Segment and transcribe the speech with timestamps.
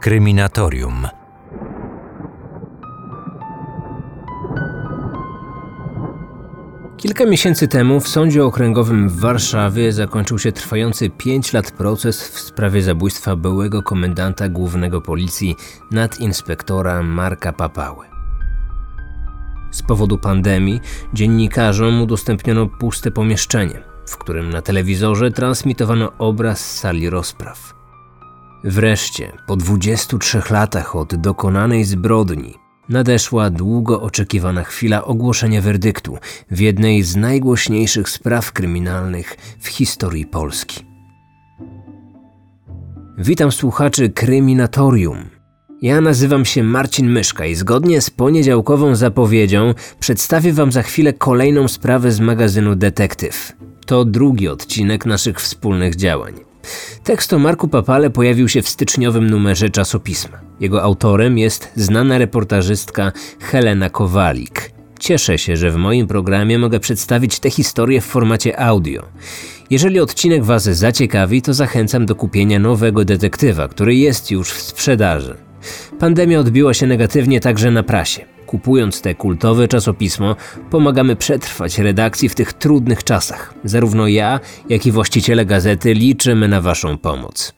[0.00, 1.08] Kryminatorium.
[6.96, 12.40] Kilka miesięcy temu w Sądzie Okręgowym w Warszawie zakończył się trwający 5 lat proces w
[12.40, 15.56] sprawie zabójstwa byłego komendanta głównego policji
[15.90, 18.06] nadinspektora Marka Papały.
[19.70, 20.80] Z powodu pandemii
[21.14, 27.79] dziennikarzom udostępniono puste pomieszczenie, w którym na telewizorze transmitowano obraz z sali rozpraw.
[28.64, 32.54] Wreszcie, po 23 latach od dokonanej zbrodni,
[32.88, 36.18] nadeszła długo oczekiwana chwila ogłoszenia werdyktu
[36.50, 40.84] w jednej z najgłośniejszych spraw kryminalnych w historii Polski.
[43.18, 45.18] Witam słuchaczy Kryminatorium.
[45.82, 51.68] Ja nazywam się Marcin Myszka i zgodnie z poniedziałkową zapowiedzią przedstawię Wam za chwilę kolejną
[51.68, 53.52] sprawę z magazynu Detektyw.
[53.86, 56.49] To drugi odcinek naszych wspólnych działań.
[57.04, 60.40] Tekst o Marku Papale pojawił się w styczniowym numerze czasopisma.
[60.60, 64.72] Jego autorem jest znana reportażystka Helena Kowalik.
[65.00, 69.02] Cieszę się, że w moim programie mogę przedstawić tę historię w formacie audio.
[69.70, 75.36] Jeżeli odcinek Was zaciekawi, to zachęcam do kupienia nowego detektywa, który jest już w sprzedaży.
[75.98, 78.24] Pandemia odbiła się negatywnie także na prasie.
[78.50, 80.36] Kupując te kultowe czasopismo,
[80.70, 83.54] pomagamy przetrwać redakcji w tych trudnych czasach.
[83.64, 87.52] Zarówno ja, jak i właściciele gazety liczymy na Waszą pomoc.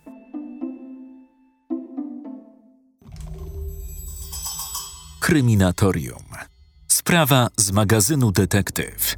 [5.20, 6.24] Kryminatorium.
[6.88, 9.16] Sprawa z magazynu Detektyw.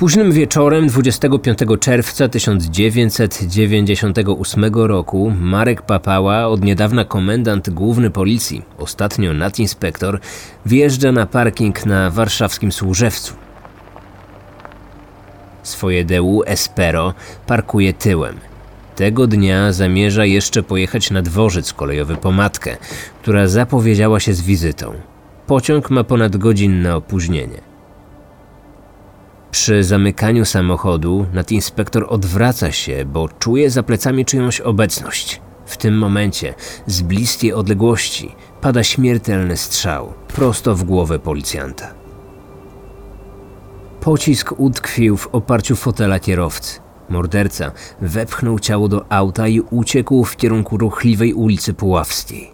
[0.00, 10.20] Późnym wieczorem 25 czerwca 1998 roku Marek Papała, od niedawna komendant główny policji, ostatnio nadinspektor,
[10.66, 13.34] wjeżdża na parking na warszawskim Służewcu.
[15.62, 17.14] Swoje DU Espero
[17.46, 18.36] parkuje tyłem.
[18.96, 22.76] Tego dnia zamierza jeszcze pojechać na dworzec kolejowy po matkę,
[23.22, 24.92] która zapowiedziała się z wizytą.
[25.46, 27.69] Pociąg ma ponad godzinne opóźnienie.
[29.50, 35.40] Przy zamykaniu samochodu nadinspektor odwraca się, bo czuje za plecami czyjąś obecność.
[35.66, 36.54] W tym momencie,
[36.86, 41.94] z bliskiej odległości, pada śmiertelny strzał prosto w głowę policjanta.
[44.00, 46.80] Pocisk utkwił w oparciu fotela kierowcy.
[47.08, 52.50] Morderca wepchnął ciało do auta i uciekł w kierunku ruchliwej ulicy Puławskiej.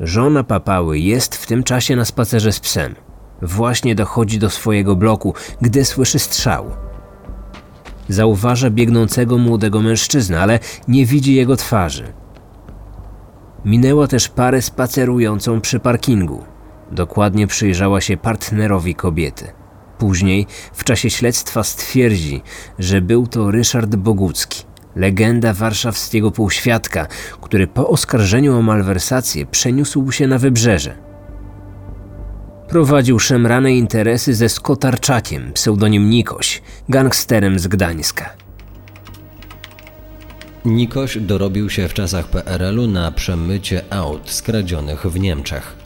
[0.00, 2.94] Żona papały jest w tym czasie na spacerze z psem.
[3.42, 6.70] Właśnie dochodzi do swojego bloku, gdy słyszy strzał.
[8.08, 10.58] Zauważa biegnącego młodego mężczyznę, ale
[10.88, 12.12] nie widzi jego twarzy.
[13.64, 16.44] Minęła też parę spacerującą przy parkingu.
[16.92, 19.52] Dokładnie przyjrzała się partnerowi kobiety.
[19.98, 22.42] Później, w czasie śledztwa, stwierdzi,
[22.78, 24.64] że był to Ryszard Bogucki,
[24.96, 27.06] legenda warszawskiego półświadka,
[27.40, 31.09] który po oskarżeniu o malwersację przeniósł się na wybrzeże.
[32.70, 38.30] Prowadził szemrane interesy ze Skotarczakiem, pseudonim Nikoś, gangsterem z Gdańska.
[40.64, 45.79] Nikoś dorobił się w czasach PRL-u na przemycie aut skradzionych w Niemczech.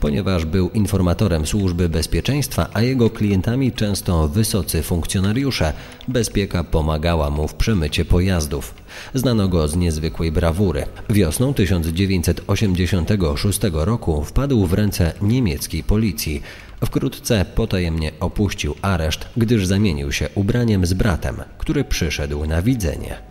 [0.00, 5.72] Ponieważ był informatorem służby bezpieczeństwa, a jego klientami często wysocy funkcjonariusze,
[6.08, 8.74] bezpieka pomagała mu w przemycie pojazdów.
[9.14, 10.86] Znano go z niezwykłej brawury.
[11.10, 16.42] Wiosną 1986 roku wpadł w ręce niemieckiej policji.
[16.84, 23.29] Wkrótce potajemnie opuścił areszt, gdyż zamienił się ubraniem z bratem, który przyszedł na widzenie.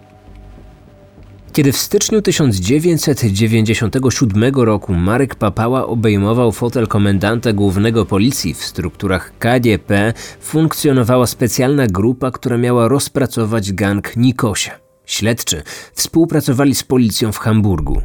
[1.53, 10.13] Kiedy w styczniu 1997 roku Marek Papała obejmował fotel komendanta głównego policji w strukturach KDP,
[10.41, 14.79] funkcjonowała specjalna grupa, która miała rozpracować gang Nikosia.
[15.05, 18.01] Śledczy współpracowali z policją w Hamburgu.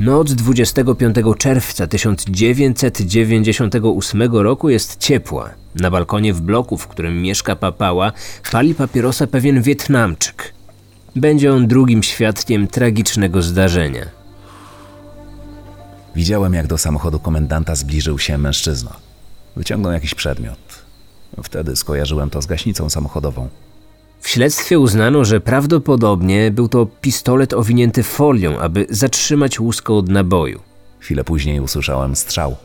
[0.00, 5.50] Noc 25 czerwca 1998 roku jest ciepła.
[5.74, 8.12] Na balkonie w bloku, w którym mieszka papała,
[8.52, 10.54] pali papierosa pewien Wietnamczyk.
[11.16, 14.06] Będzie on drugim świadkiem tragicznego zdarzenia.
[16.16, 18.96] Widziałem, jak do samochodu komendanta zbliżył się mężczyzna.
[19.56, 20.58] Wyciągnął jakiś przedmiot.
[21.42, 23.48] Wtedy skojarzyłem to z gaśnicą samochodową.
[24.20, 30.60] W śledztwie uznano, że prawdopodobnie był to pistolet owinięty folią, aby zatrzymać łusko od naboju.
[30.98, 32.56] Chwilę później usłyszałem strzał.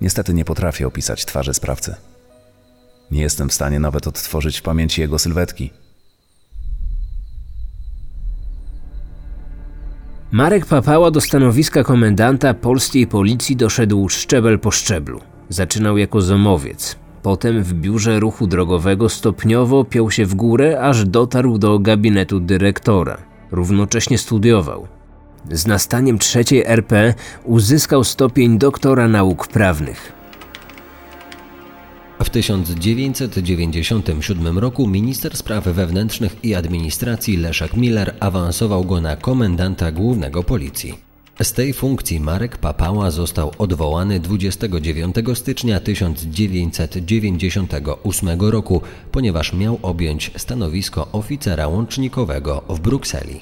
[0.00, 1.94] Niestety nie potrafię opisać twarzy sprawcy.
[3.10, 5.70] Nie jestem w stanie nawet odtworzyć w pamięci jego sylwetki.
[10.32, 15.20] Marek Papała do stanowiska komendanta polskiej policji doszedł szczebel po szczeblu.
[15.48, 16.96] Zaczynał jako zomowiec.
[17.22, 23.18] Potem w biurze ruchu drogowego stopniowo piął się w górę, aż dotarł do gabinetu dyrektora.
[23.50, 24.86] Równocześnie studiował.
[25.50, 27.14] Z nastaniem trzeciej RP
[27.44, 30.12] uzyskał stopień doktora nauk prawnych.
[32.24, 40.42] W 1997 roku minister spraw wewnętrznych i administracji Leszek Miller awansował go na komendanta głównego
[40.42, 41.09] policji.
[41.42, 48.82] Z tej funkcji Marek Papała został odwołany 29 stycznia 1998 roku,
[49.12, 53.40] ponieważ miał objąć stanowisko oficera łącznikowego w Brukseli.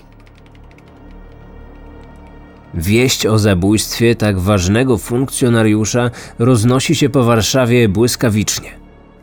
[2.74, 8.70] Wieść o zabójstwie tak ważnego funkcjonariusza roznosi się po Warszawie błyskawicznie.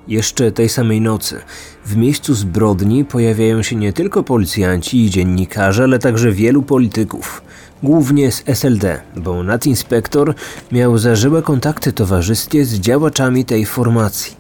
[0.07, 1.41] Jeszcze tej samej nocy
[1.85, 7.41] w miejscu zbrodni pojawiają się nie tylko policjanci i dziennikarze, ale także wielu polityków,
[7.83, 10.33] głównie z SLD, bo nadinspektor
[10.71, 14.35] miał zażyłe kontakty towarzyskie z działaczami tej formacji.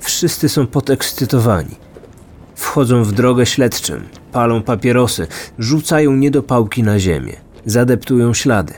[0.00, 1.76] Wszyscy są podekscytowani.
[2.54, 4.02] Wchodzą w drogę śledczym,
[4.32, 5.26] palą papierosy,
[5.58, 8.74] rzucają niedopałki na ziemię zadeptują ślady.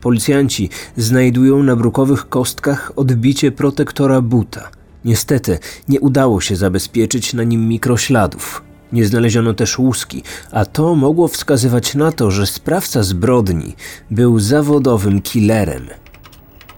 [0.00, 4.70] Policjanci znajdują na brukowych kostkach odbicie protektora buta.
[5.04, 5.58] Niestety
[5.88, 8.63] nie udało się zabezpieczyć na nim mikrośladów.
[8.92, 13.74] Nie znaleziono też łuski, a to mogło wskazywać na to, że sprawca zbrodni
[14.10, 15.88] był zawodowym killerem.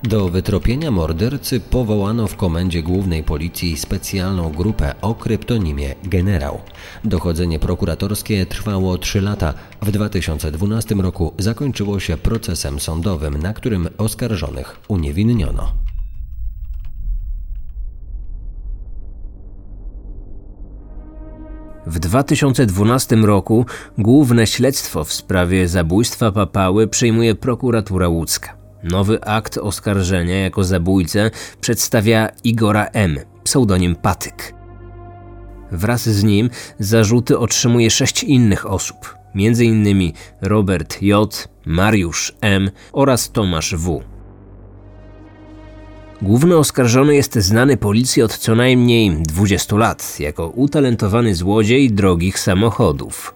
[0.03, 6.61] Do wytropienia mordercy powołano w komendzie głównej policji specjalną grupę o kryptonimie Generał.
[7.05, 9.55] Dochodzenie prokuratorskie trwało 3 lata.
[9.83, 15.86] W 2012 roku zakończyło się procesem sądowym, na którym oskarżonych uniewinniono.
[21.87, 23.67] W 2012 roku
[23.99, 28.57] główne śledztwo w sprawie zabójstwa papały przejmuje prokuratura łódzka.
[28.83, 31.31] Nowy akt oskarżenia jako zabójcę
[31.61, 34.55] przedstawia Igora M., pseudonim Patyk.
[35.73, 40.13] Wraz z nim zarzuty otrzymuje sześć innych osób, m.in.
[40.41, 42.71] Robert J., Mariusz M.
[42.93, 44.16] oraz Tomasz W.
[46.23, 53.35] Główny oskarżony jest znany policji od co najmniej 20 lat jako utalentowany złodziej drogich samochodów.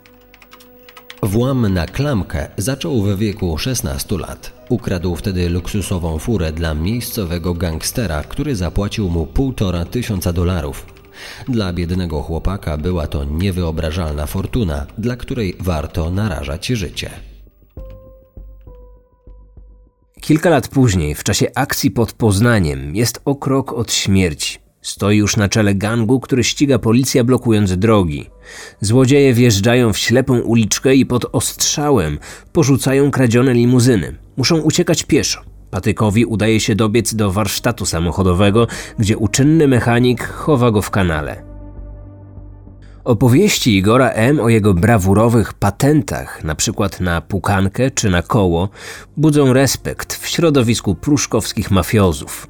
[1.23, 4.53] Włam na klamkę zaczął w wieku 16 lat.
[4.69, 10.87] Ukradł wtedy luksusową furę dla miejscowego gangstera, który zapłacił mu półtora tysiąca dolarów.
[11.49, 17.30] Dla biednego chłopaka była to niewyobrażalna fortuna, dla której warto narażać życie.
[20.21, 24.59] Kilka lat później, w czasie akcji pod Poznaniem, jest o krok od śmierci.
[24.83, 28.27] Stoi już na czele gangu, który ściga policja blokując drogi.
[28.81, 32.19] Złodzieje wjeżdżają w ślepą uliczkę i pod ostrzałem
[32.53, 34.17] porzucają kradzione limuzyny.
[34.37, 35.41] Muszą uciekać pieszo.
[35.71, 38.67] Patykowi udaje się dobiec do warsztatu samochodowego,
[38.99, 41.50] gdzie uczynny mechanik chowa go w kanale.
[43.05, 44.41] Opowieści Igora M.
[44.41, 46.89] o jego brawurowych patentach, np.
[47.01, 48.69] na pukankę czy na koło,
[49.17, 52.49] budzą respekt w środowisku pruszkowskich mafiozów.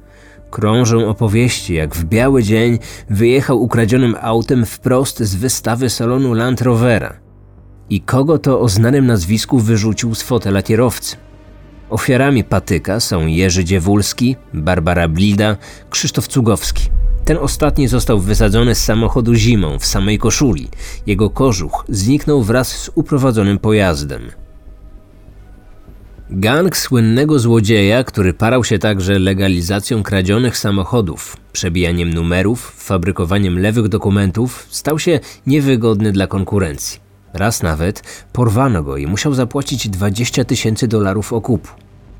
[0.49, 7.13] Krążą opowieści, jak w biały dzień wyjechał ukradzionym autem wprost z wystawy salonu Land Rovera.
[7.89, 11.15] I kogo to o znanym nazwisku wyrzucił z fotela kierowcy.
[11.89, 15.57] Ofiarami patyka są Jerzy Dziewulski, Barbara Blida,
[15.89, 17.00] Krzysztof Cugowski.
[17.31, 20.69] Ten ostatni został wysadzony z samochodu zimą w samej koszuli.
[21.07, 24.21] Jego kożuch zniknął wraz z uprowadzonym pojazdem.
[26.29, 34.67] Gang słynnego złodzieja, który parał się także legalizacją kradzionych samochodów, przebijaniem numerów, fabrykowaniem lewych dokumentów,
[34.69, 36.99] stał się niewygodny dla konkurencji.
[37.33, 38.03] Raz nawet
[38.33, 41.69] porwano go i musiał zapłacić 20 tysięcy dolarów okupu.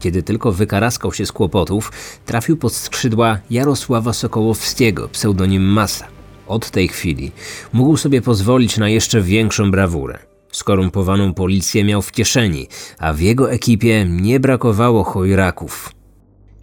[0.01, 1.91] Kiedy tylko wykaraskał się z kłopotów,
[2.25, 6.07] trafił pod skrzydła Jarosława Sokołowskiego, pseudonim Masa.
[6.47, 7.31] Od tej chwili
[7.73, 10.19] mógł sobie pozwolić na jeszcze większą brawurę.
[10.51, 12.67] Skorumpowaną policję miał w kieszeni,
[12.99, 15.89] a w jego ekipie nie brakowało chojraków.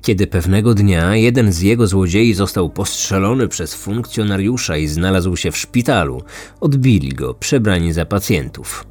[0.02, 5.56] Kiedy pewnego dnia jeden z jego złodziei został postrzelony przez funkcjonariusza i znalazł się w
[5.56, 6.22] szpitalu,
[6.60, 8.86] odbili go przebrani za pacjentów.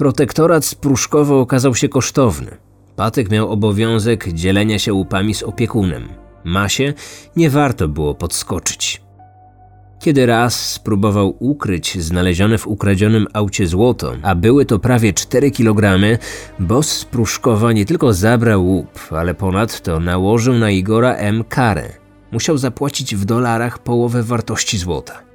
[0.00, 0.74] Protektorat z
[1.30, 2.56] okazał się kosztowny.
[2.96, 6.08] Patek miał obowiązek dzielenia się łupami z opiekunem.
[6.44, 6.94] Masie
[7.36, 9.02] nie warto było podskoczyć.
[9.98, 15.98] Kiedy raz spróbował ukryć znalezione w ukradzionym aucie złoto, a były to prawie 4 kg,
[16.58, 21.44] boss z Pruszkowa nie tylko zabrał łup, ale ponadto nałożył na Igora M.
[21.48, 21.92] karę.
[22.32, 25.29] Musiał zapłacić w dolarach połowę wartości złota.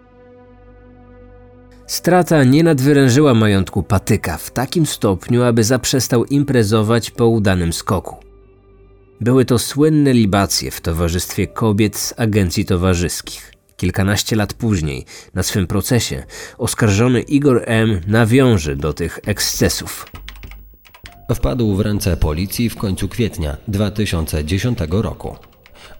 [1.87, 8.15] Strata nie nadwyrężyła majątku patyka w takim stopniu, aby zaprzestał imprezować po udanym skoku.
[9.21, 13.51] Były to słynne libacje w towarzystwie kobiet z agencji towarzyskich.
[13.77, 16.23] Kilkanaście lat później, na swym procesie,
[16.57, 18.01] oskarżony Igor M.
[18.07, 20.05] nawiąże do tych ekscesów.
[21.35, 25.35] Wpadł w ręce policji w końcu kwietnia 2010 roku.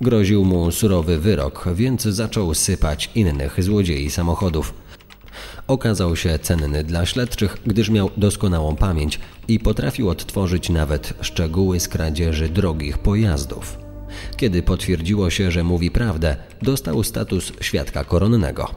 [0.01, 4.84] Groził mu surowy wyrok, więc zaczął sypać innych złodziei samochodów.
[5.67, 11.87] Okazał się cenny dla śledczych, gdyż miał doskonałą pamięć i potrafił odtworzyć nawet szczegóły z
[11.87, 13.77] kradzieży drogich pojazdów.
[14.37, 18.69] Kiedy potwierdziło się, że mówi prawdę, dostał status świadka koronnego.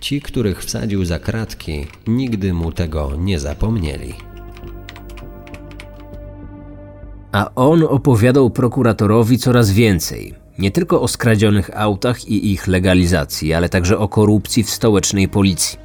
[0.00, 4.14] Ci, których wsadził za kratki, nigdy mu tego nie zapomnieli.
[7.32, 10.34] A on opowiadał prokuratorowi coraz więcej.
[10.58, 15.83] Nie tylko o skradzionych autach i ich legalizacji, ale także o korupcji w stołecznej policji.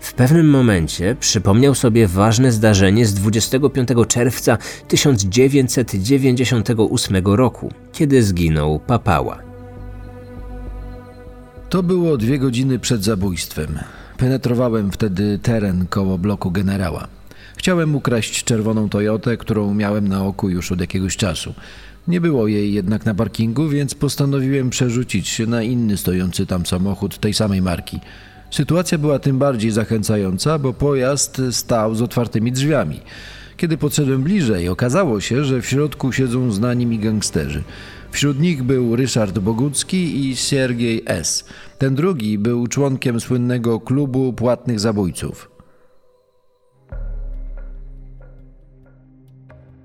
[0.00, 9.48] W pewnym momencie przypomniał sobie ważne zdarzenie z 25 czerwca 1998 roku, kiedy zginął Papała.
[11.70, 13.78] To było dwie godziny przed zabójstwem.
[14.16, 17.08] Penetrowałem wtedy teren koło bloku generała.
[17.56, 21.54] Chciałem ukraść czerwoną Toyotę, którą miałem na oku już od jakiegoś czasu.
[22.08, 27.18] Nie było jej jednak na parkingu, więc postanowiłem przerzucić się na inny stojący tam samochód
[27.18, 28.00] tej samej marki.
[28.50, 33.00] Sytuacja była tym bardziej zachęcająca, bo pojazd stał z otwartymi drzwiami.
[33.56, 37.62] Kiedy podszedłem bliżej, okazało się, że w środku siedzą znani mi gangsterzy.
[38.10, 41.44] Wśród nich był Ryszard Bogucki i Siergiej S.
[41.78, 45.50] Ten drugi był członkiem słynnego klubu płatnych zabójców.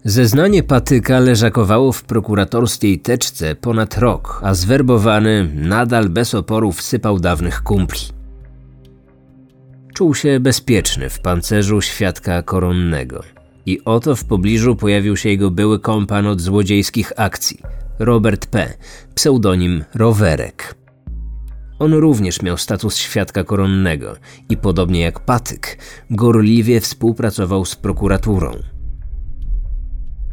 [0.05, 7.63] Zeznanie Patyka leżakowało w prokuratorskiej teczce ponad rok, a zwerbowany nadal bez oporu wsypał dawnych
[7.63, 8.22] kumpli.
[9.93, 13.23] Czuł się bezpieczny w pancerzu świadka koronnego.
[13.65, 17.59] I oto w pobliżu pojawił się jego były kompan od złodziejskich akcji,
[17.99, 18.73] Robert P.,
[19.15, 20.75] pseudonim Rowerek.
[21.79, 24.15] On również miał status świadka koronnego
[24.49, 25.77] i podobnie jak Patyk,
[26.09, 28.51] gorliwie współpracował z prokuraturą.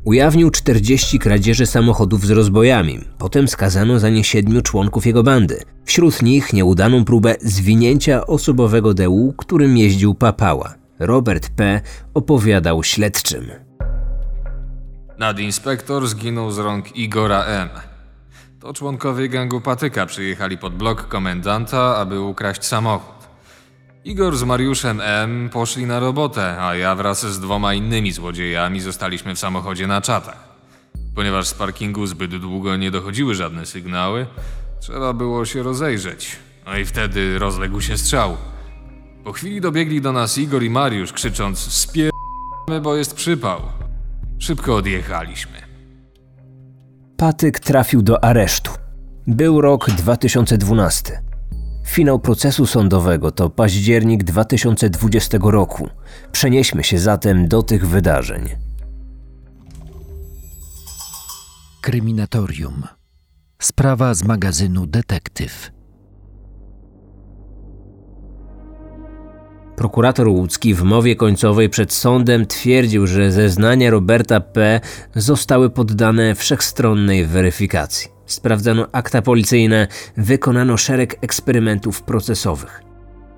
[0.04, 3.00] Ujawnił 40 kradzieży samochodów z rozbojami.
[3.18, 5.62] Potem skazano za nie siedmiu członków jego bandy.
[5.84, 10.74] Wśród nich nieudaną próbę zwinięcia osobowego DU, którym jeździł Papała.
[10.98, 11.80] Robert P.
[12.14, 13.50] opowiadał śledczym.
[15.18, 17.68] Nadinspektor zginął z rąk Igora M.
[18.60, 23.19] To członkowie gangu Patyka przyjechali pod blok komendanta, aby ukraść samochód.
[24.04, 25.50] Igor z Mariuszem M.
[25.52, 30.48] poszli na robotę, a ja wraz z dwoma innymi złodziejami zostaliśmy w samochodzie na czatach.
[31.14, 34.26] Ponieważ z parkingu zbyt długo nie dochodziły żadne sygnały,
[34.80, 36.36] trzeba było się rozejrzeć.
[36.66, 38.36] No i wtedy rozległ się strzał.
[39.24, 43.60] Po chwili dobiegli do nas Igor i Mariusz, krzycząc spieramy, bo jest przypał.
[44.38, 45.58] Szybko odjechaliśmy.
[47.16, 48.70] Patyk trafił do aresztu.
[49.26, 51.29] Był rok 2012.
[51.86, 55.88] Finał procesu sądowego to październik 2020 roku.
[56.32, 58.48] Przenieśmy się zatem do tych wydarzeń.
[61.80, 62.82] Kryminatorium.
[63.62, 65.70] Sprawa z magazynu Detektyw.
[69.76, 74.80] Prokurator łódzki w mowie końcowej przed sądem twierdził, że zeznania Roberta P.
[75.14, 78.19] zostały poddane wszechstronnej weryfikacji.
[78.30, 82.82] Sprawdzano akta policyjne, wykonano szereg eksperymentów procesowych.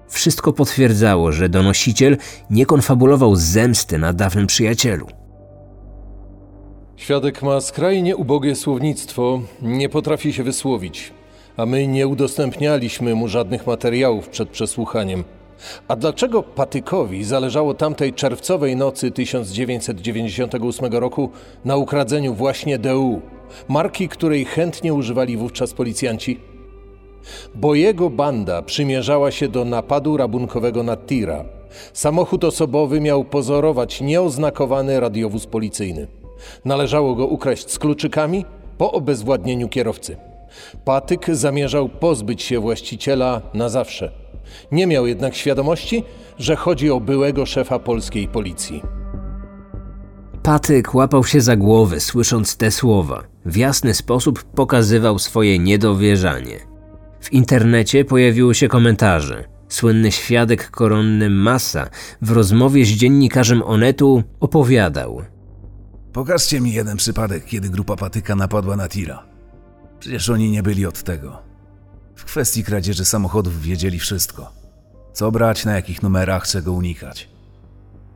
[0.08, 2.16] Wszystko potwierdzało, że donosiciel
[2.50, 5.06] nie konfabulował zemsty na dawnym przyjacielu.
[6.96, 11.12] Świadek ma skrajnie ubogie słownictwo, nie potrafi się wysłowić,
[11.56, 15.24] a my nie udostępnialiśmy mu żadnych materiałów przed przesłuchaniem.
[15.88, 21.30] A dlaczego Patykowi zależało tamtej czerwcowej nocy 1998 roku
[21.64, 23.20] na ukradzeniu właśnie DU,
[23.68, 26.40] marki, której chętnie używali wówczas policjanci?
[27.54, 31.44] Bo jego banda przymierzała się do napadu rabunkowego na tira.
[31.92, 36.06] Samochód osobowy miał pozorować nieoznakowany radiowóz policyjny.
[36.64, 38.44] Należało go ukraść z kluczykami
[38.78, 40.16] po obezwładnieniu kierowcy.
[40.84, 44.12] Patyk zamierzał pozbyć się właściciela na zawsze–
[44.72, 46.04] nie miał jednak świadomości,
[46.38, 48.82] że chodzi o byłego szefa polskiej policji.
[50.42, 53.22] Patyk łapał się za głowę, słysząc te słowa.
[53.46, 56.58] W jasny sposób pokazywał swoje niedowierzanie.
[57.20, 59.44] W internecie pojawiły się komentarze.
[59.68, 61.88] Słynny świadek koronny Massa
[62.22, 65.22] w rozmowie z dziennikarzem Onetu opowiadał.
[66.12, 69.24] Pokażcie mi jeden przypadek, kiedy grupa Patyka napadła na Tira.
[69.98, 71.51] Przecież oni nie byli od tego.
[72.22, 74.52] W kwestii kradzieży samochodów wiedzieli wszystko.
[75.12, 77.28] Co brać, na jakich numerach, czego unikać.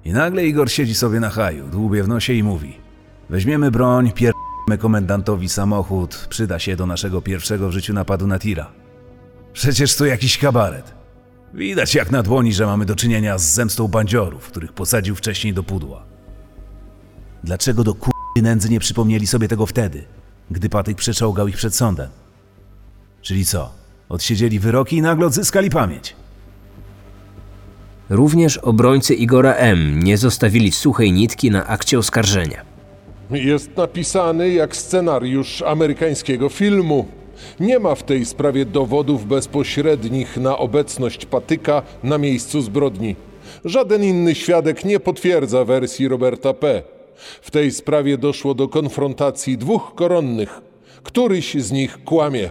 [0.05, 2.77] I nagle Igor siedzi sobie na haju, dłubie w nosie i mówi
[3.31, 4.33] Weźmiemy broń, pier...
[4.33, 8.73] k***my komendantowi samochód przyda się do naszego pierwszego w życiu napadu na tira.
[9.53, 10.95] Przecież to jakiś kabaret.
[11.55, 15.63] Widać jak na dłoni, że mamy do czynienia z zemstą bandziorów, których posadził wcześniej do
[15.63, 16.03] pudła.
[17.45, 20.05] Dlaczego do k***y nędzy nie przypomnieli sobie tego wtedy,
[20.51, 22.11] gdy Patyk przeczołgał ich przed sądem?
[23.23, 23.86] Czyli co?
[24.09, 26.17] Odsiedzieli wyroki i nagle odzyskali pamięć.
[28.11, 30.03] Również obrońcy Igora M.
[30.03, 32.63] nie zostawili suchej nitki na akcie oskarżenia.
[33.31, 37.07] Jest napisany jak scenariusz amerykańskiego filmu.
[37.61, 43.17] Nie ma w tej sprawie dowodów bezpośrednich na obecność patyka na miejscu zbrodni.
[43.65, 46.83] Żaden inny świadek nie potwierdza wersji Roberta P.
[47.43, 50.61] W tej sprawie doszło do konfrontacji dwóch koronnych.
[51.03, 52.51] Któryś z nich kłamie.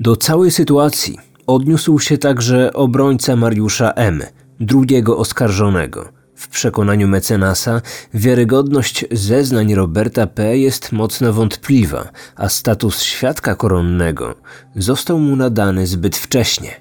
[0.00, 4.22] Do całej sytuacji odniósł się także obrońca Mariusza M.,
[4.60, 6.08] drugiego oskarżonego.
[6.34, 7.82] W przekonaniu mecenasa
[8.14, 10.58] wiarygodność zeznań Roberta P.
[10.58, 14.34] jest mocno wątpliwa, a status świadka koronnego
[14.76, 16.80] został mu nadany zbyt wcześnie.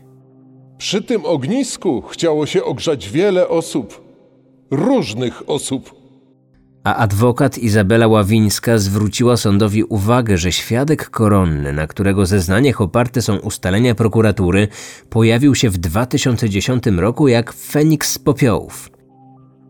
[0.78, 4.02] Przy tym ognisku chciało się ogrzać wiele osób.
[4.72, 6.05] Różnych osób.
[6.86, 13.38] A adwokat Izabela Ławińska zwróciła sądowi uwagę, że świadek koronny, na którego zeznaniach oparte są
[13.38, 14.68] ustalenia prokuratury,
[15.10, 18.90] pojawił się w 2010 roku jak Feniks z popiołów.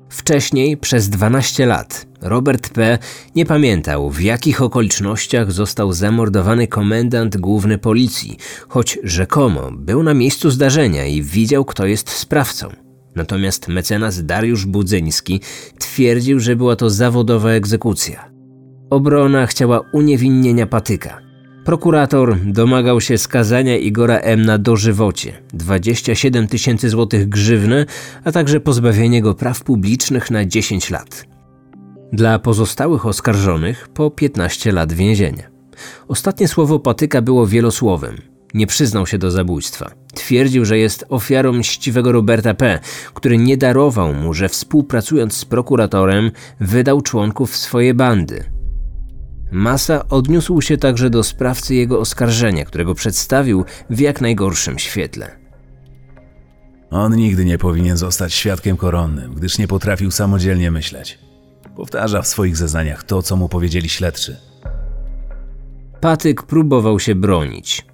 [0.10, 2.98] Wcześniej, przez 12 lat, Robert P.
[3.36, 10.50] nie pamiętał, w jakich okolicznościach został zamordowany komendant główny policji, choć rzekomo był na miejscu
[10.50, 12.85] zdarzenia i widział, kto jest sprawcą.
[13.16, 15.42] Natomiast mecenas Dariusz Budzyński
[15.80, 18.32] twierdził, że była to zawodowa egzekucja.
[18.90, 21.22] Obrona chciała uniewinnienia patyka.
[21.66, 24.42] Prokurator domagał się skazania Igora M.
[24.42, 27.86] na dożywocie, 27 tysięcy złotych grzywny,
[28.24, 31.26] a także pozbawienie go praw publicznych na 10 lat.
[32.14, 35.50] Dla pozostałych oskarżonych po 15 lat więzienia.
[36.08, 38.35] Ostatnie słowo Patyka było wielosłowem.
[38.56, 39.92] Nie przyznał się do zabójstwa.
[40.14, 42.80] Twierdził, że jest ofiarą mściwego Roberta P.,
[43.14, 48.44] który nie darował mu, że współpracując z prokuratorem wydał członków swojej bandy–
[49.52, 55.38] Masa odniósł się także do sprawcy jego oskarżenia, którego przedstawił w jak najgorszym świetle.
[56.90, 61.20] On nigdy nie powinien zostać świadkiem koronnym, gdyż nie potrafił samodzielnie myśleć.
[61.76, 64.38] Powtarza w swoich zeznaniach to, co mu powiedzieli śledczy.
[66.02, 67.86] Patyk próbował się bronić.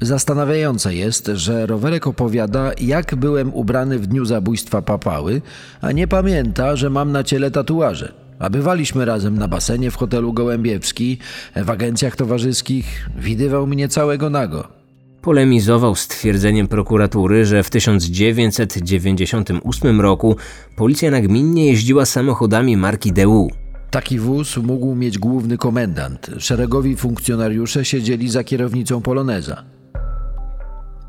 [0.00, 5.42] Zastanawiające jest, że rowerek opowiada, jak byłem ubrany w dniu zabójstwa papały,
[5.80, 8.12] a nie pamięta, że mam na ciele tatuaże.
[8.38, 11.18] A bywaliśmy razem na basenie w hotelu Gołębiewski,
[11.56, 13.08] w agencjach towarzyskich.
[13.18, 14.68] Widywał mnie całego nago.
[15.22, 20.36] Polemizował z twierdzeniem prokuratury, że w 1998 roku
[20.76, 23.50] policja nagminnie jeździła samochodami marki DU.
[23.90, 26.30] Taki wóz mógł mieć główny komendant.
[26.38, 29.75] Szeregowi funkcjonariusze siedzieli za kierownicą Poloneza.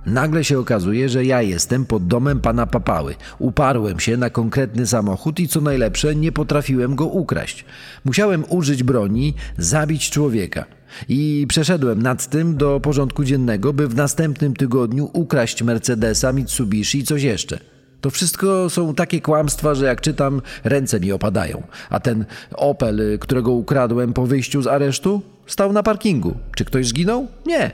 [0.08, 3.16] Nagle się okazuje, że ja jestem pod domem pana Papały.
[3.40, 7.66] Uparłem się na konkretny samochód i co najlepsze, nie potrafiłem go ukraść.
[8.06, 10.66] Musiałem użyć broni, zabić człowieka.
[11.10, 17.04] I przeszedłem nad tym do porządku dziennego, by w następnym tygodniu ukraść Mercedesa, Mitsubishi i
[17.04, 17.60] coś jeszcze.
[18.02, 21.64] To wszystko są takie kłamstwa, że jak czytam, ręce mi opadają.
[21.90, 26.38] A ten Opel, którego ukradłem po wyjściu z aresztu, stał na parkingu.
[26.56, 27.28] Czy ktoś zginął?
[27.46, 27.72] Nie.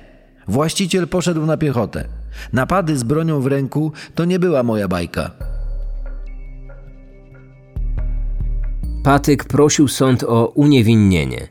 [0.47, 2.22] Właściciel poszedł na piechotę.
[2.53, 5.31] Napady z bronią w ręku to nie była moja bajka.
[9.03, 11.47] Patyk prosił sąd o uniewinnienie.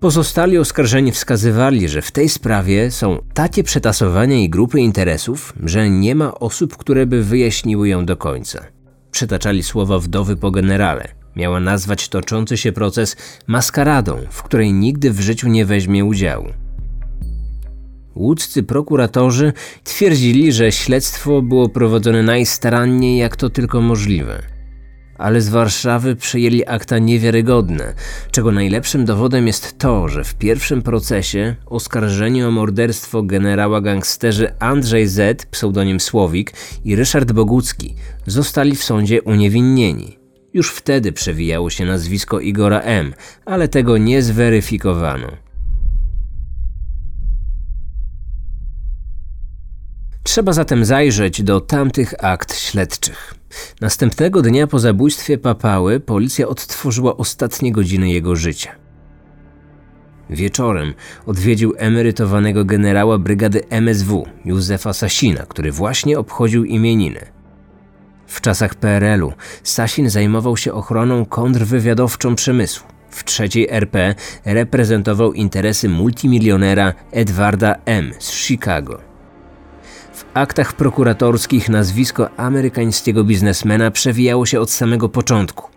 [0.00, 6.14] Pozostali oskarżeni wskazywali, że w tej sprawie są takie przetasowania i grupy interesów, że nie
[6.14, 8.64] ma osób, które by wyjaśniły ją do końca.
[9.10, 11.08] Przytaczali słowa wdowy po generale.
[11.36, 16.46] Miała nazwać toczący się proces maskaradą, w której nigdy w życiu nie weźmie udziału.
[18.16, 19.52] Łódzcy prokuratorzy
[19.84, 24.42] twierdzili, że śledztwo było prowadzone najstaranniej jak to tylko możliwe.
[25.18, 27.94] Ale z Warszawy przyjęli akta niewiarygodne,
[28.30, 35.06] czego najlepszym dowodem jest to, że w pierwszym procesie oskarżeni o morderstwo generała gangsterzy Andrzej
[35.06, 36.52] Z, pseudonim Słowik
[36.84, 37.94] i Ryszard Bogucki
[38.26, 40.18] zostali w sądzie uniewinnieni.
[40.54, 45.43] Już wtedy przewijało się nazwisko Igora M., ale tego nie zweryfikowano.
[50.24, 53.34] Trzeba zatem zajrzeć do tamtych akt śledczych.
[53.80, 58.72] Następnego dnia po zabójstwie papały policja odtworzyła ostatnie godziny jego życia.
[60.30, 60.94] Wieczorem
[61.26, 67.20] odwiedził emerytowanego generała brygady MSW Józefa Sasina, który właśnie obchodził imieniny.
[68.26, 69.32] W czasach PRL-u
[69.62, 72.86] Sasin zajmował się ochroną kontrwywiadowczą przemysłu.
[73.10, 78.12] W trzeciej RP reprezentował interesy multimilionera Edwarda M.
[78.18, 79.13] z Chicago.
[80.34, 85.70] Aktach prokuratorskich nazwisko amerykańskiego biznesmena przewijało się od samego początku.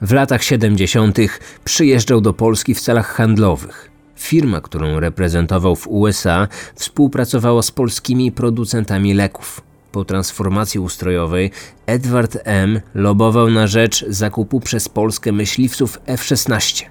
[0.00, 1.18] W latach 70.
[1.64, 3.90] przyjeżdżał do Polski w celach handlowych.
[4.16, 9.60] Firma, którą reprezentował w USA, współpracowała z polskimi producentami leków.
[9.92, 11.50] Po transformacji ustrojowej
[11.86, 12.80] Edward M.
[12.94, 16.84] lobował na rzecz zakupu przez Polskę myśliwców F-16.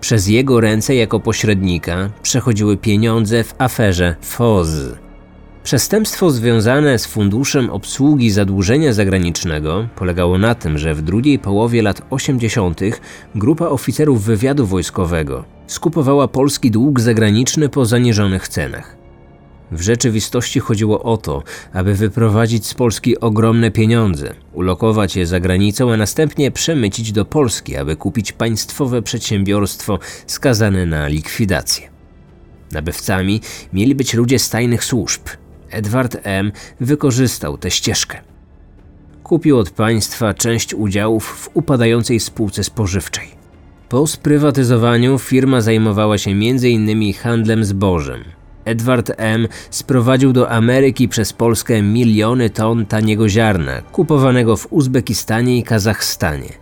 [0.00, 5.05] Przez jego ręce jako pośrednika przechodziły pieniądze w aferze FOZ.
[5.66, 12.02] Przestępstwo związane z Funduszem Obsługi Zadłużenia Zagranicznego polegało na tym, że w drugiej połowie lat
[12.10, 12.80] 80.
[13.34, 18.96] grupa oficerów wywiadu wojskowego skupowała polski dług zagraniczny po zaniżonych cenach.
[19.72, 25.92] W rzeczywistości chodziło o to, aby wyprowadzić z Polski ogromne pieniądze, ulokować je za granicą,
[25.92, 31.88] a następnie przemycić do Polski, aby kupić państwowe przedsiębiorstwo skazane na likwidację.
[32.72, 33.40] Nabywcami
[33.72, 35.22] mieli być ludzie z tajnych służb.
[35.70, 36.52] Edward M.
[36.80, 38.18] wykorzystał tę ścieżkę.
[39.22, 43.28] Kupił od państwa część udziałów w upadającej spółce spożywczej.
[43.88, 47.12] Po sprywatyzowaniu firma zajmowała się m.in.
[47.12, 48.24] handlem zbożem,
[48.66, 49.48] Edward M.
[49.70, 56.52] sprowadził do Ameryki przez Polskę miliony ton taniego ziarna, kupowanego w Uzbekistanie i Kazachstanie.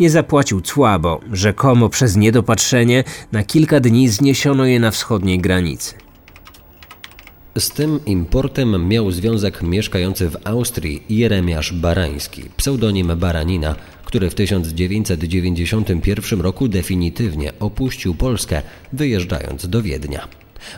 [0.00, 6.03] Nie zapłacił cła, bo rzekomo przez niedopatrzenie na kilka dni zniesiono je na wschodniej granicy.
[7.58, 16.40] Z tym importem miał związek mieszkający w Austrii Jeremiasz Barański, pseudonim Baranina, który w 1991
[16.40, 18.62] roku definitywnie opuścił Polskę,
[18.92, 20.28] wyjeżdżając do Wiednia.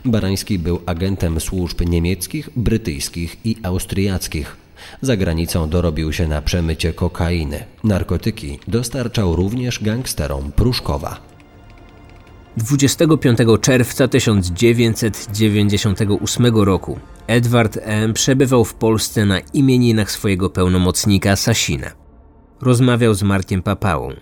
[0.05, 4.57] Barański był agentem służb niemieckich, brytyjskich i austriackich.
[5.03, 7.65] Za granicą dorobił się na przemycie kokainy.
[7.85, 11.36] Narkotyki dostarczał również gangsterom Pruszkowa.
[12.57, 18.13] 25 czerwca 1998 roku Edward M.
[18.13, 21.91] przebywał w Polsce na imieninach swojego pełnomocnika Sasina.
[22.61, 24.13] Rozmawiał z Markiem Papałą.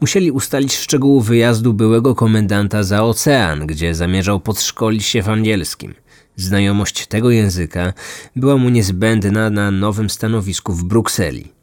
[0.00, 5.94] Musieli ustalić szczegóły wyjazdu byłego komendanta za ocean, gdzie zamierzał podszkolić się w angielskim.
[6.36, 7.92] Znajomość tego języka
[8.36, 11.55] była mu niezbędna na nowym stanowisku w Brukseli.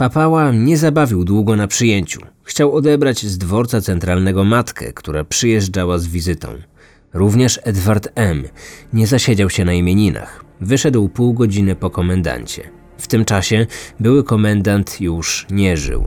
[0.00, 2.20] Papała nie zabawił długo na przyjęciu.
[2.42, 6.48] Chciał odebrać z dworca centralnego matkę, która przyjeżdżała z wizytą.
[7.14, 8.44] Również Edward M.
[8.92, 10.44] nie zasiedział się na imieninach.
[10.60, 12.70] Wyszedł pół godziny po komendancie.
[12.98, 13.66] W tym czasie
[14.00, 16.04] były komendant już nie żył.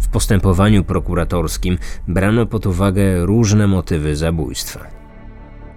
[0.00, 1.78] W postępowaniu prokuratorskim
[2.08, 4.80] brano pod uwagę różne motywy zabójstwa.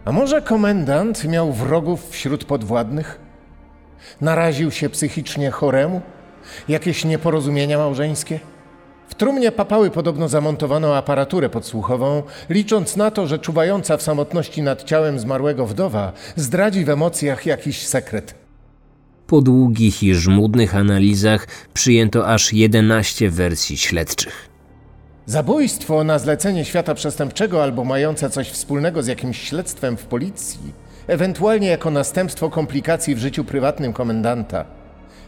[0.05, 3.19] A może komendant miał wrogów wśród podwładnych?
[4.21, 6.01] Naraził się psychicznie choremu?
[6.67, 8.39] Jakieś nieporozumienia małżeńskie?
[9.09, 14.83] W trumnie papały podobno zamontowano aparaturę podsłuchową, licząc na to, że czuwająca w samotności nad
[14.83, 18.35] ciałem zmarłego wdowa zdradzi w emocjach jakiś sekret.
[19.27, 24.49] Po długich i żmudnych analizach przyjęto aż 11 wersji śledczych.
[25.25, 30.73] Zabójstwo na zlecenie świata przestępczego albo mające coś wspólnego z jakimś śledztwem w policji,
[31.07, 34.78] ewentualnie jako następstwo komplikacji w życiu prywatnym komendanta.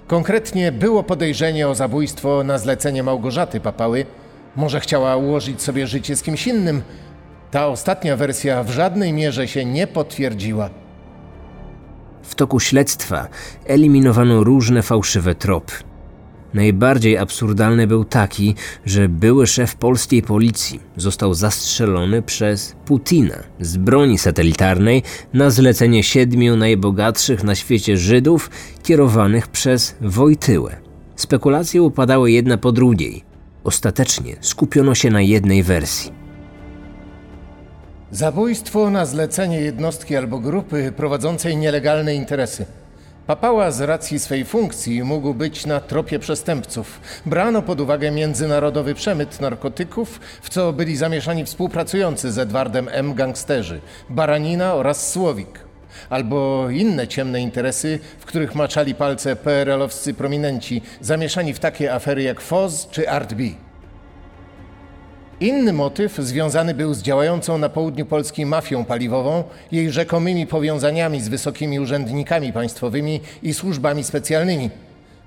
[0.07, 4.05] Konkretnie było podejrzenie o zabójstwo na zlecenie Małgorzaty Papały.
[4.55, 6.81] Może chciała ułożyć sobie życie z kimś innym.
[7.51, 10.69] Ta ostatnia wersja w żadnej mierze się nie potwierdziła.
[12.23, 13.27] W toku śledztwa
[13.65, 15.73] eliminowano różne fałszywe tropy.
[16.53, 24.17] Najbardziej absurdalny był taki, że były szef polskiej policji został zastrzelony przez Putina z broni
[24.17, 28.49] satelitarnej na zlecenie siedmiu najbogatszych na świecie Żydów
[28.83, 30.75] kierowanych przez Wojtyłę.
[31.15, 33.23] Spekulacje upadały jedna po drugiej.
[33.63, 36.11] Ostatecznie skupiono się na jednej wersji.
[38.11, 42.65] Zabójstwo na zlecenie jednostki albo grupy prowadzącej nielegalne interesy.
[43.27, 47.01] Papała z racji swej funkcji mógł być na tropie przestępców.
[47.25, 53.13] Brano pod uwagę międzynarodowy przemyt narkotyków, w co byli zamieszani współpracujący z Edwardem M.
[53.13, 55.59] gangsterzy, Baranina oraz Słowik.
[56.09, 62.41] Albo inne ciemne interesy, w których maczali palce PRL-owscy prominenci, zamieszani w takie afery jak
[62.41, 63.43] FOZ czy Art B.
[65.41, 71.27] Inny motyw związany był z działającą na południu Polski mafią paliwową, jej rzekomymi powiązaniami z
[71.27, 74.69] wysokimi urzędnikami państwowymi i służbami specjalnymi.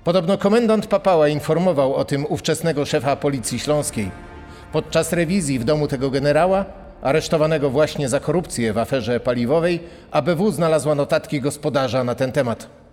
[0.03, 4.11] Podobno komendant Papała informował o tym ówczesnego szefa Policji Śląskiej.
[4.71, 6.65] Podczas rewizji w domu tego generała,
[7.01, 9.79] aresztowanego właśnie za korupcję w aferze paliwowej,
[10.11, 12.84] ABW znalazła notatki gospodarza na ten temat.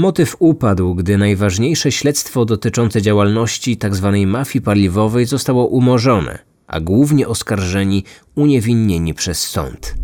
[0.00, 4.16] Motyw upadł, gdy najważniejsze śledztwo dotyczące działalności tzw.
[4.26, 8.04] mafii paliwowej zostało umorzone, a głównie oskarżeni
[8.36, 9.94] uniewinnieni przez sąd.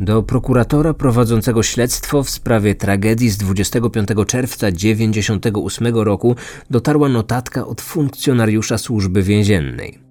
[0.00, 6.36] Do prokuratora prowadzącego śledztwo w sprawie tragedii z 25 czerwca 1998 roku
[6.70, 10.05] dotarła notatka od funkcjonariusza służby więziennej.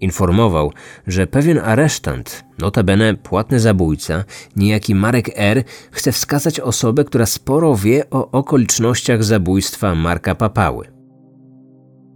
[0.00, 0.72] Informował,
[1.06, 4.24] że pewien aresztant, notabene płatny zabójca,
[4.56, 10.86] niejaki Marek R., chce wskazać osobę, która sporo wie o okolicznościach zabójstwa Marka Papały.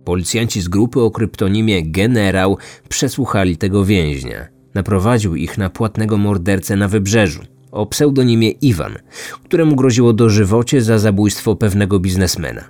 [0.05, 4.49] Policjanci z grupy o kryptonimie Generał przesłuchali tego więźnia.
[4.75, 7.41] Naprowadził ich na płatnego mordercę na wybrzeżu
[7.71, 8.99] o pseudonimie Iwan,
[9.45, 12.65] któremu groziło dożywocie za zabójstwo pewnego biznesmena.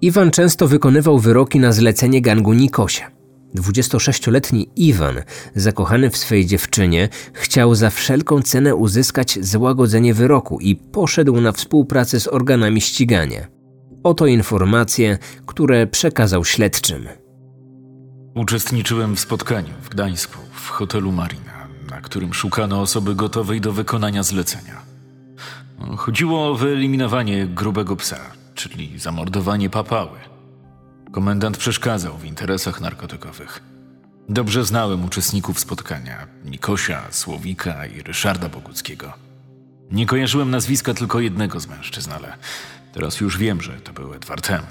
[0.00, 3.17] Iwan często wykonywał wyroki na zlecenie gangu Nikosia.
[3.56, 5.22] 26-letni Iwan,
[5.54, 12.20] zakochany w swej dziewczynie, chciał za wszelką cenę uzyskać złagodzenie wyroku i poszedł na współpracę
[12.20, 13.46] z organami ścigania.
[14.02, 17.08] Oto informacje, które przekazał śledczym.
[18.34, 24.22] Uczestniczyłem w spotkaniu w Gdańsku, w hotelu Marina, na którym szukano osoby gotowej do wykonania
[24.22, 24.82] zlecenia.
[25.96, 28.20] Chodziło o wyeliminowanie grubego psa,
[28.54, 30.18] czyli zamordowanie papały.
[31.12, 33.62] Komendant przeszkadzał w interesach narkotykowych.
[34.28, 39.12] Dobrze znałem uczestników spotkania Nikosia, Słowika i Ryszarda Boguckiego.
[39.90, 42.36] Nie kojarzyłem nazwiska tylko jednego z mężczyzn, ale
[42.92, 44.62] teraz już wiem, że to był Edward M.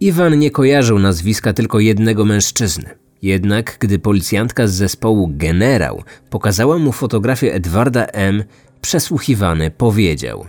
[0.00, 2.98] Iwan nie kojarzył nazwiska tylko jednego mężczyzny.
[3.22, 8.44] Jednak gdy policjantka z zespołu Generał pokazała mu fotografię Edwarda M.,
[8.80, 10.46] przesłuchiwany powiedział: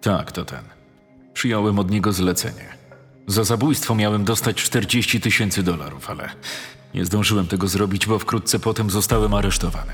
[0.00, 0.64] Tak, to ten.
[1.32, 2.76] Przyjąłem od niego zlecenie.
[3.26, 6.28] Za zabójstwo miałem dostać 40 tysięcy dolarów, ale
[6.94, 9.92] nie zdążyłem tego zrobić, bo wkrótce potem zostałem aresztowany.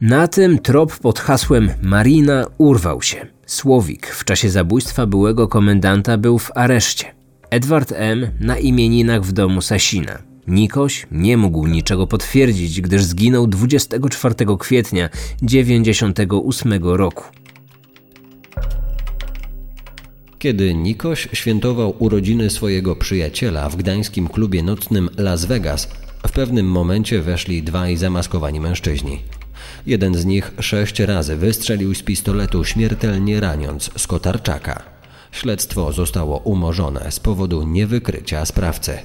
[0.00, 3.26] Na tym trop pod hasłem Marina urwał się.
[3.46, 7.14] Słowik w czasie zabójstwa byłego komendanta był w areszcie.
[7.50, 8.26] Edward M.
[8.40, 10.18] na imieninach w domu Sasina.
[10.46, 17.24] Nikoś nie mógł niczego potwierdzić, gdyż zginął 24 kwietnia 1998 roku.
[20.44, 25.88] Kiedy Nikoś świętował urodziny swojego przyjaciela w gdańskim klubie nocnym Las Vegas,
[26.26, 29.22] w pewnym momencie weszli dwaj zamaskowani mężczyźni.
[29.86, 34.82] Jeden z nich sześć razy wystrzelił z pistoletu, śmiertelnie raniąc Skotarczaka.
[35.32, 38.98] Śledztwo zostało umorzone z powodu niewykrycia sprawcy.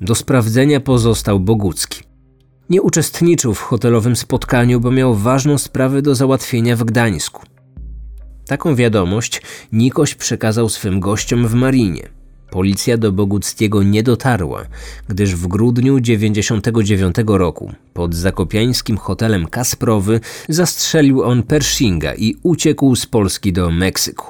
[0.00, 2.02] Do sprawdzenia pozostał Bogucki.
[2.70, 7.57] Nie uczestniczył w hotelowym spotkaniu, bo miał ważną sprawę do załatwienia w Gdańsku.
[8.48, 12.08] Taką wiadomość Nikoś przekazał swym gościom w Marinie.
[12.50, 14.64] Policja do Boguckiego nie dotarła,
[15.08, 23.06] gdyż w grudniu 99 roku pod zakopiańskim hotelem Kasprowy zastrzelił on Pershinga i uciekł z
[23.06, 24.26] Polski do Meksyku.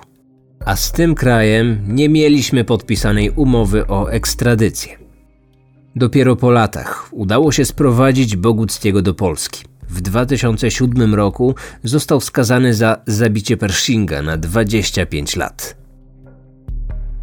[0.65, 4.99] A z tym krajem nie mieliśmy podpisanej umowy o ekstradycję.
[5.97, 9.65] Dopiero po latach udało się sprowadzić Boguckiego do Polski.
[9.89, 15.77] W 2007 roku został skazany za zabicie Pershinga na 25 lat.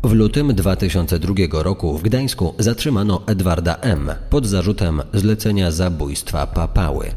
[0.03, 4.11] W lutym 2002 roku w Gdańsku zatrzymano Edwarda M.
[4.29, 7.11] pod zarzutem zlecenia zabójstwa papały.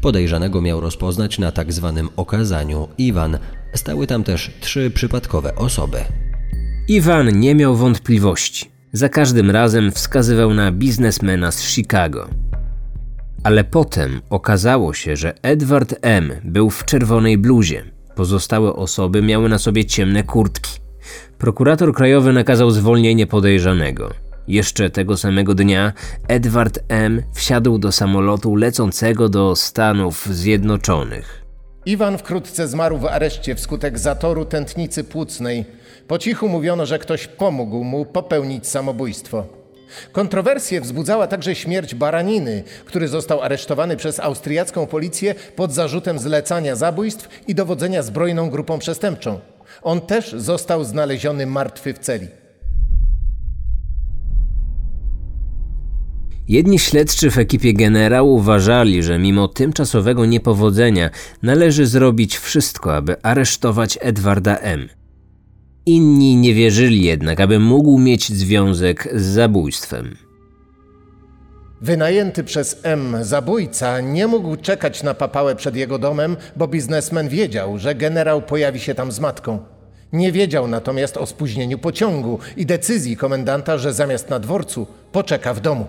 [0.00, 3.38] Podejrzanego miał rozpoznać na tak zwanym okazaniu Iwan.
[3.74, 5.98] Stały tam też trzy przypadkowe osoby.
[6.88, 8.70] Iwan nie miał wątpliwości.
[8.92, 12.28] Za każdym razem wskazywał na biznesmena z Chicago.
[13.44, 16.32] Ale potem okazało się, że Edward M.
[16.44, 17.84] był w czerwonej bluzie.
[18.16, 20.70] Pozostałe osoby miały na sobie ciemne kurtki.
[21.38, 24.10] Prokurator krajowy nakazał zwolnienie podejrzanego.
[24.48, 25.92] Jeszcze tego samego dnia
[26.28, 27.22] Edward M.
[27.34, 31.44] wsiadł do samolotu lecącego do Stanów Zjednoczonych.
[31.86, 35.64] Iwan wkrótce zmarł w areszcie wskutek zatoru tętnicy płucnej.
[36.08, 39.63] Po cichu mówiono, że ktoś pomógł mu popełnić samobójstwo.
[40.12, 47.28] Kontrowersję wzbudzała także śmierć Baraniny, który został aresztowany przez austriacką policję pod zarzutem zlecania zabójstw
[47.48, 49.40] i dowodzenia zbrojną grupą przestępczą.
[49.82, 52.26] On też został znaleziony martwy w celi.
[56.48, 61.10] Jedni śledczy w ekipie generału uważali, że mimo tymczasowego niepowodzenia
[61.42, 64.88] należy zrobić wszystko, aby aresztować Edwarda M.
[65.86, 70.16] Inni nie wierzyli jednak, aby mógł mieć związek z zabójstwem.
[71.80, 77.78] Wynajęty przez M zabójca nie mógł czekać na papałę przed jego domem, bo biznesmen wiedział,
[77.78, 79.58] że generał pojawi się tam z matką.
[80.12, 85.60] Nie wiedział natomiast o spóźnieniu pociągu i decyzji komendanta, że zamiast na dworcu poczeka w
[85.60, 85.86] domu.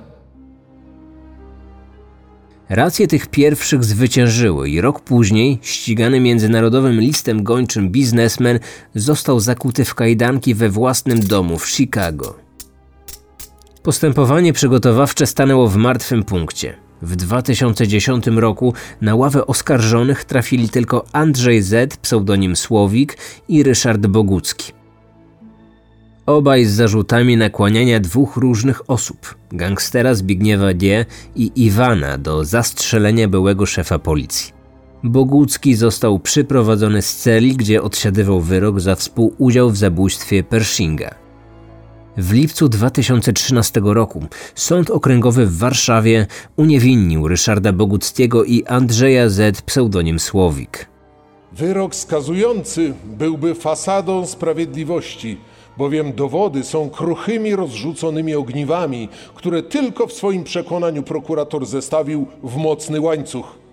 [2.70, 8.60] Racje tych pierwszych zwyciężyły i rok później ścigany międzynarodowym listem gończym biznesmen
[8.96, 12.36] został zakuty w kajdanki we własnym domu w Chicago.
[13.84, 16.76] Postępowanie przygotowawcze stanęło w martwym punkcie.
[17.02, 24.85] W 2010 roku na ławę oskarżonych trafili tylko Andrzej Z, pseudonim Słowik i Ryszard Bogucki.
[26.26, 31.06] Obaj z zarzutami nakłaniania dwóch różnych osób gangstera Zbigniewa D.
[31.36, 34.54] i Iwana do zastrzelenia byłego szefa policji.
[35.04, 41.16] Bogucki został przyprowadzony z celi, gdzie odsiadywał wyrok za współudział w zabójstwie Pershinga.
[42.18, 44.24] W lipcu 2013 roku
[44.56, 49.62] Sąd Okręgowy w Warszawie uniewinnił Ryszarda Boguckiego i Andrzeja Z.
[49.62, 50.88] pseudonim Słowik.
[51.54, 55.38] Wyrok skazujący byłby fasadą sprawiedliwości,
[55.78, 63.02] bowiem dowody są kruchymi, rozrzuconymi ogniwami, które tylko w swoim przekonaniu prokurator zestawił w mocny
[63.02, 63.66] łańcuch.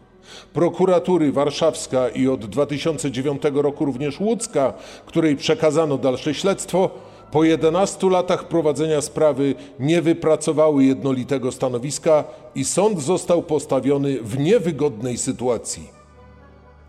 [0.53, 4.73] Prokuratury warszawska i od 2009 roku również łódzka,
[5.07, 6.91] której przekazano dalsze śledztwo,
[7.31, 15.19] po 11 latach prowadzenia sprawy nie wypracowały jednolitego stanowiska i sąd został postawiony w niewygodnej
[15.19, 15.89] sytuacji.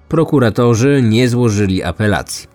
[0.09, 2.52] Prokuratorzy nie złożyli apelacji.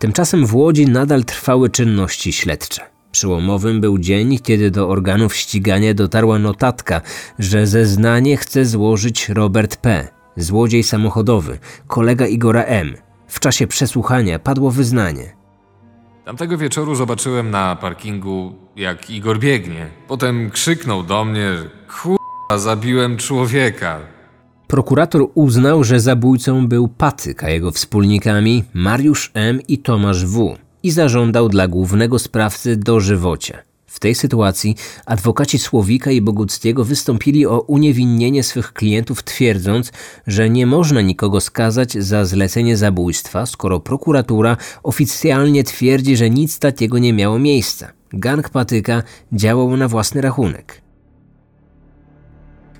[0.00, 2.82] Tymczasem w Łodzi nadal trwały czynności śledcze.
[3.12, 7.00] Przyłomowym był dzień, kiedy do organów ścigania dotarła notatka,
[7.38, 12.96] że zeznanie chce złożyć Robert P., złodziej samochodowy, kolega Igora M.
[13.26, 15.36] W czasie przesłuchania padło wyznanie.
[16.24, 19.86] Tamtego wieczoru zobaczyłem na parkingu, jak Igor biegnie.
[20.08, 21.50] Potem krzyknął do mnie,
[22.02, 24.00] kurwa, zabiłem człowieka.
[24.70, 29.60] Prokurator uznał, że zabójcą był Patyk, a jego wspólnikami Mariusz M.
[29.68, 30.56] i Tomasz W.
[30.82, 33.58] i zażądał dla głównego sprawcy dożywocie.
[33.86, 39.92] W tej sytuacji adwokaci Słowika i Boguckiego wystąpili o uniewinnienie swych klientów, twierdząc,
[40.26, 46.98] że nie można nikogo skazać za zlecenie zabójstwa, skoro prokuratura oficjalnie twierdzi, że nic takiego
[46.98, 47.92] nie miało miejsca.
[48.12, 49.02] Gang Patyka
[49.32, 50.89] działał na własny rachunek.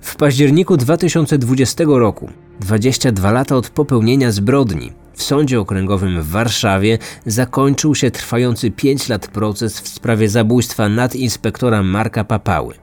[0.00, 7.94] W październiku 2020 roku, 22 lata od popełnienia zbrodni, w Sądzie Okręgowym w Warszawie zakończył
[7.94, 12.74] się trwający 5 lat proces w sprawie zabójstwa nadinspektora Marka Papały.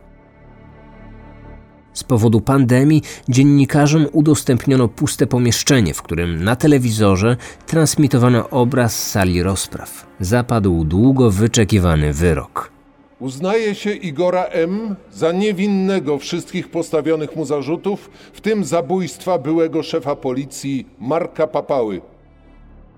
[1.93, 10.07] Z powodu pandemii dziennikarzom udostępniono puste pomieszczenie, w którym na telewizorze transmitowano obraz sali rozpraw.
[10.19, 12.76] Zapadł długo wyczekiwany wyrok.
[13.19, 14.95] Uznaje się Igora M.
[15.13, 22.01] za niewinnego wszystkich postawionych mu zarzutów, w tym zabójstwa byłego szefa policji Marka Papały.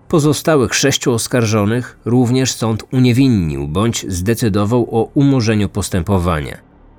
[0.08, 6.58] Pozostałych sześciu oskarżonych również sąd uniewinnił bądź zdecydował o umorzeniu postępowania.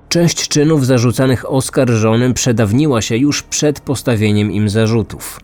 [0.09, 5.39] Część czynów zarzucanych oskarżonym przedawniła się już przed postawieniem im zarzutów.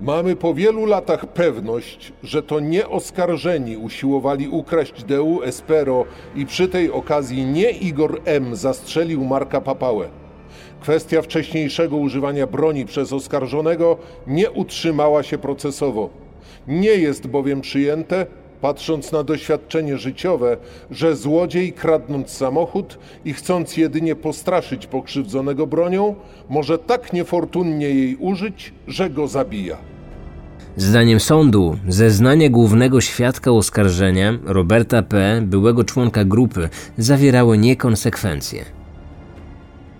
[0.00, 6.68] Mamy po wielu latach pewność, że to nie oskarżeni usiłowali ukraść DU Espero i przy
[6.68, 8.56] tej okazji nie Igor M.
[8.56, 10.08] zastrzelił Marka Papałę.
[10.80, 16.10] Kwestia wcześniejszego używania broni przez oskarżonego nie utrzymała się procesowo.
[16.68, 18.26] Nie jest bowiem przyjęte,
[18.60, 20.56] patrząc na doświadczenie życiowe,
[20.90, 26.14] że złodziej kradnąc samochód i chcąc jedynie postraszyć pokrzywdzonego bronią,
[26.48, 29.76] może tak niefortunnie jej użyć, że go zabija.
[30.76, 36.68] Zdaniem sądu, zeznanie głównego świadka oskarżenia, Roberta P., byłego członka grupy,
[36.98, 38.64] zawierały niekonsekwencje.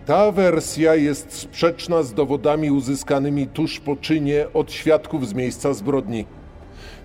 [0.07, 6.25] Ta wersja jest sprzeczna z dowodami uzyskanymi tuż po czynie od świadków z miejsca zbrodni.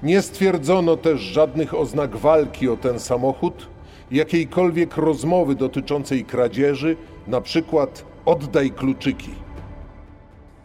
[0.04, 3.68] Nie stwierdzono też żadnych oznak walki o ten samochód,
[4.12, 9.32] jakiejkolwiek rozmowy dotyczącej kradzieży, na przykład oddaj kluczyki.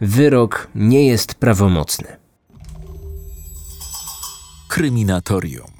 [0.00, 2.16] Wyrok nie jest prawomocny.
[4.68, 5.72] Kryminatorium.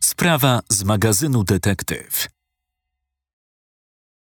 [0.00, 2.28] Sprawa z magazynu Detektyw.